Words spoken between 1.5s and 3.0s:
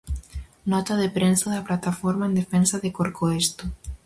da plataforma en defensa de